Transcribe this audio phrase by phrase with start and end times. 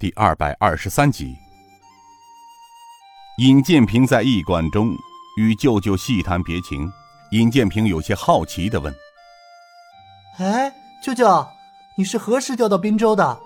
[0.00, 1.36] 第二百二十三集。
[3.38, 4.96] 尹建平在驿馆中
[5.36, 6.88] 与舅舅细谈别情，
[7.32, 8.94] 尹建平有些好奇的问
[10.38, 10.72] ：“哎，
[11.02, 11.44] 舅舅，
[11.96, 13.40] 你是何时调到滨州的？”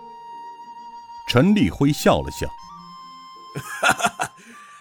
[1.27, 2.47] 陈立辉笑了笑
[3.81, 4.31] ：“哈哈，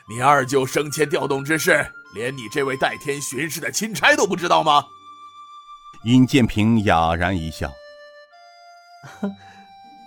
[0.10, 4.84] 你二舅升迁调动之事，连你这位代天巡视的钦差都不知道吗？”
[6.04, 7.72] 尹建平哑然一笑。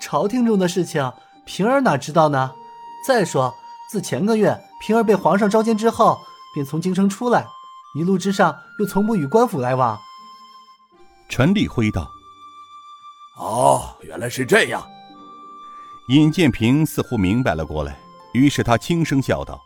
[0.02, 1.10] 朝廷中的事情，
[1.46, 2.52] 平儿哪知道呢？
[3.06, 3.54] 再说，
[3.90, 6.18] 自前个月平儿被皇上召见之后，
[6.54, 7.46] 便从京城出来，
[7.94, 9.98] 一路之上又从不与官府来往。
[11.28, 12.08] 陈立辉道
[13.38, 14.86] ：“哦，原来是这样。”
[16.08, 17.98] 尹建平似乎明白了过来，
[18.32, 19.60] 于是他轻声笑道：“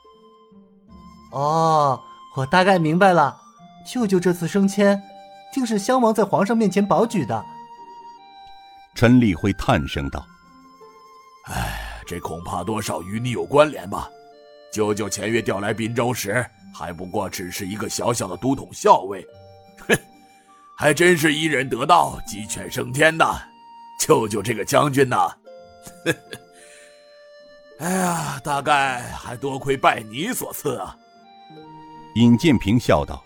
[1.32, 2.00] 哦，
[2.36, 3.36] 我大概明白了，
[3.86, 5.00] 舅舅这次升迁，
[5.52, 7.44] 定是襄王在皇上面前保举的。”
[8.94, 10.24] 陈立辉叹声道
[11.50, 11.77] ：“哎，
[12.08, 14.08] 这恐怕多少与你有关联吧？
[14.72, 16.42] 舅舅前月调来滨州时，
[16.74, 19.22] 还不过只是一个小小的都统校尉，
[19.86, 19.94] 哼，
[20.74, 23.42] 还真是一人得道，鸡犬升天呐！
[24.00, 25.16] 舅舅这个将军呐，
[26.06, 26.14] 呵呵，
[27.80, 30.96] 哎呀，大概还多亏拜你所赐啊。”
[32.16, 33.22] 尹建平笑道：“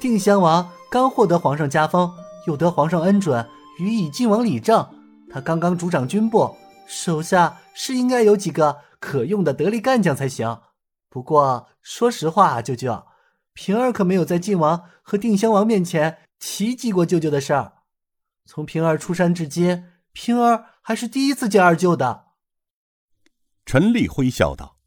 [0.00, 2.10] 定襄王刚获得皇上加封，
[2.46, 3.46] 又得皇上恩准。”
[3.78, 4.84] 予以晋王理政，
[5.30, 6.52] 他刚刚主掌军部，
[6.88, 10.62] 手下是应该有几个可用的得力干将才行。
[11.10, 13.06] 不过说实话，舅舅，
[13.52, 17.74] 平儿可没有在晋王和定襄王面前提及过舅舅的事儿。
[18.46, 22.24] 从平儿出山至今，平儿还是第一次见二舅的。
[23.66, 24.78] 陈立辉笑道：“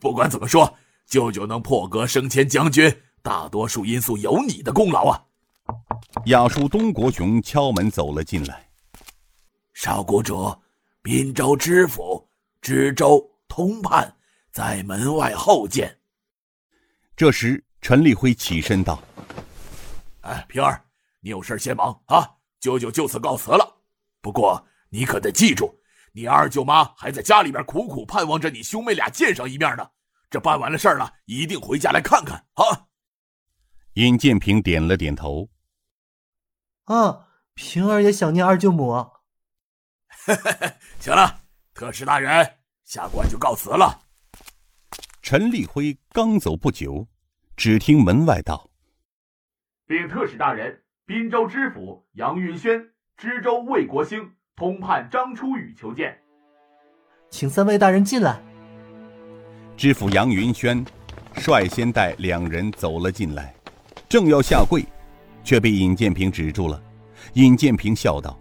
[0.00, 5.22] 不管怎么说，舅舅能破格升迁将军，大多数因素有你的功劳啊。”
[6.26, 8.68] 亚叔东国雄敲门走了进来。
[9.74, 10.56] 少谷主，
[11.02, 12.26] 滨州知府、
[12.62, 14.16] 知州、通判
[14.52, 15.98] 在门外候见。
[17.16, 19.02] 这时，陈立辉起身道
[20.22, 20.80] ：“哎，平儿，
[21.20, 22.24] 你有事先忙啊，
[22.60, 23.82] 舅舅就此告辞了。
[24.20, 25.74] 不过你可得记住，
[26.12, 29.90] 你二舅妈还在家里边苦苦盼望着你兄妹俩见上一面呢。
[30.30, 32.86] 这办完了事儿了，一定回家来看看啊。”
[33.94, 35.50] 尹建平点了点头。
[36.84, 39.13] 啊，平儿也想念二舅母。
[41.00, 41.40] 行了，
[41.74, 42.54] 特使大人，
[42.84, 44.00] 下官就告辞了。
[45.20, 47.06] 陈立辉刚走不久，
[47.56, 48.70] 只听门外道
[49.86, 52.82] ：“禀特使大人，滨州知府杨云轩、
[53.16, 56.18] 知州魏国兴、通判张初雨求见，
[57.30, 58.40] 请三位大人进来。”
[59.76, 60.84] 知府杨云轩
[61.34, 63.54] 率先带两人走了进来，
[64.08, 64.84] 正要下跪。
[65.44, 66.82] 却被尹建平止住了。
[67.34, 68.34] 尹建平笑道：“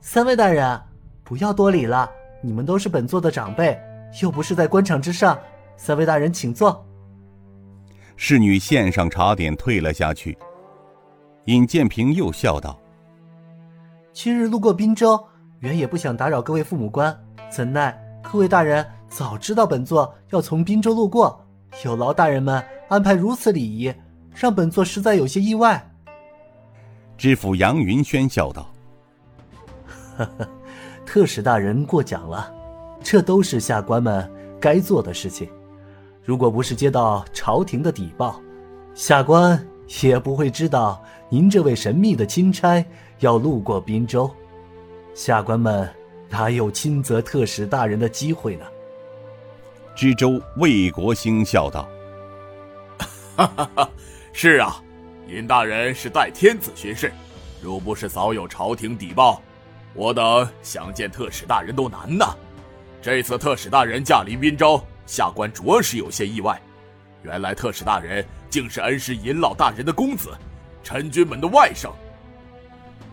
[0.00, 0.80] 三位大人，
[1.24, 2.10] 不要多礼了。
[2.40, 3.78] 你们都是本座的长辈，
[4.22, 5.38] 又不是在官场之上。
[5.76, 6.84] 三位大人，请坐。”
[8.16, 10.36] 侍女献上茶点，退了下去。
[11.46, 12.78] 尹建平又笑道
[14.12, 15.22] ：“今日路过滨州，
[15.60, 17.16] 原也不想打扰各位父母官，
[17.50, 21.44] 怎奈各位大人早知道本座要从滨州路过，
[21.84, 23.92] 有劳大人们安排如此礼仪。”
[24.40, 25.84] 让本座实在有些意外。
[27.16, 28.70] 知府杨云轩笑道
[30.18, 30.48] ：“呵呵，
[31.06, 32.52] 特使大人过奖了，
[33.00, 34.28] 这都是下官们
[34.60, 35.48] 该做的事情。
[36.24, 38.40] 如果不是接到朝廷的底报，
[38.94, 39.64] 下官
[40.02, 42.84] 也不会知道您这位神秘的钦差
[43.20, 44.28] 要路过滨州。
[45.14, 45.88] 下官们
[46.28, 48.64] 哪有亲责特使大人的机会呢？”
[49.94, 51.88] 知州魏国兴笑道
[53.36, 53.90] ：“哈哈哈。”
[54.32, 54.82] 是啊，
[55.28, 57.12] 尹大人是代天子巡视，
[57.60, 59.42] 如不是早有朝廷底报，
[59.94, 62.34] 我等想见特使大人都难呐。
[63.00, 66.60] 这次特使大人驾临滨州，下官着实有些意外。
[67.22, 70.30] 原来特使大人竟是恩师尹老大人的公子，
[70.82, 71.90] 陈军门的外甥。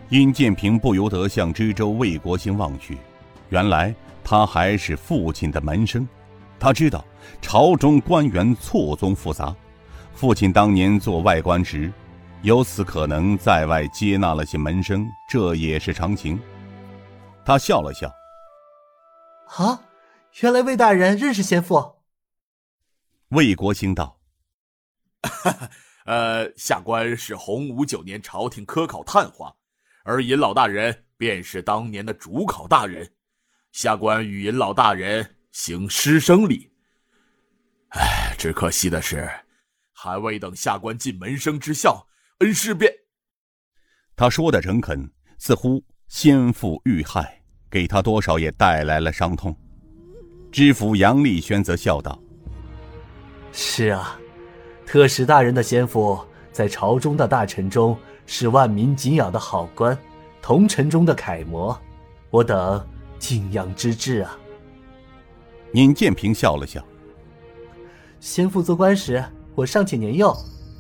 [0.10, 2.98] 殷建平不由得向知州魏国兴望去，
[3.50, 6.08] 原来他还是父亲的门生。
[6.60, 7.04] 他知道
[7.42, 9.54] 朝中官员错综复杂。
[10.14, 11.92] 父亲当年做外官时，
[12.44, 16.40] 由此可能在外接纳了些门生，这也是常情。
[17.46, 18.12] 他笑了笑
[19.58, 19.80] ：“啊，
[20.42, 22.02] 原来魏大人认识先父。”
[23.30, 24.20] 魏国兴道
[26.06, 29.56] ：“呃，下官是洪武九年朝廷科考探花，
[30.04, 33.14] 而尹老大人便是当年的主考大人，
[33.72, 36.74] 下官与尹老大人行师生礼。
[37.90, 39.30] 哎，只可惜的是。”
[39.98, 42.06] 还未等下官进门生之孝，
[42.40, 42.94] 恩师便……
[44.16, 45.10] 他说的诚恳，
[45.40, 49.56] 似乎先父遇害，给他多少也带来了伤痛。
[50.52, 52.18] 知府杨立轩则笑道
[53.52, 54.18] ：“是啊，
[54.86, 56.20] 特使大人的先父
[56.52, 59.98] 在朝中的大臣中是万民敬仰的好官，
[60.42, 61.78] 同臣中的楷模，
[62.30, 62.88] 我等
[63.20, 64.38] 敬仰之至啊。”
[65.74, 66.82] 尹建平笑了笑
[68.22, 69.22] ：“先父做官时，
[69.56, 70.32] 我尚且年幼；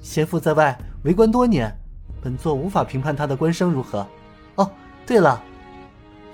[0.01, 1.75] 先父在外为官多年，
[2.21, 4.07] 本座无法评判他的官声如何。
[4.55, 4.71] 哦，
[5.05, 5.41] 对了，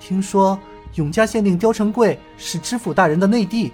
[0.00, 0.58] 听说……”
[0.96, 3.72] 永嘉县令刁成贵是知府大人的内弟。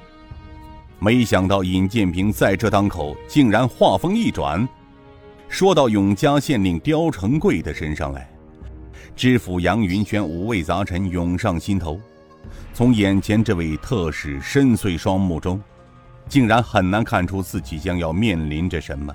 [1.01, 4.69] 没想到尹建平在这当口，竟然话锋一转，
[5.49, 8.31] 说到永嘉县令刁成贵的身上来。
[9.17, 12.01] 知府杨云轩五味杂陈涌上心头，
[12.73, 15.61] 从眼前这位特使深邃双目中，
[16.29, 19.13] 竟然很难看出自己将要面临着什么。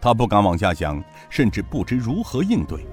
[0.00, 2.86] 他不敢往下想，甚至不知如何应对。